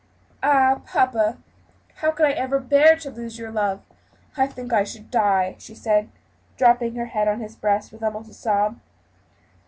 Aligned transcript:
"Ah! 0.41 0.81
papa, 0.83 1.37
how 1.97 2.09
could 2.09 2.25
I 2.25 2.31
ever 2.31 2.57
bear 2.59 2.95
to 2.95 3.11
lose 3.11 3.37
your 3.37 3.51
love? 3.51 3.81
I 4.35 4.47
think 4.47 4.73
I 4.73 4.83
should 4.83 5.11
die," 5.11 5.53
she 5.59 5.75
said, 5.75 6.09
dropping 6.57 6.95
her 6.95 7.05
head 7.05 7.27
on 7.27 7.39
his 7.39 7.55
breast, 7.55 7.91
with 7.91 8.01
almost 8.01 8.27
a 8.31 8.33
sob. 8.33 8.79